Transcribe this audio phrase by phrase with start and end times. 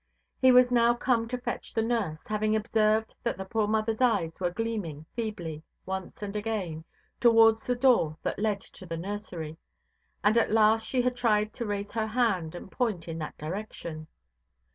[0.41, 4.33] He was now come to fetch the nurse, having observed that the poor motherʼs eyes
[4.41, 6.85] were gleaming feebly, once and again,
[7.19, 9.57] towards the door that led to the nursery;
[10.23, 14.07] and at last she had tried to raise her hand, and point in that direction.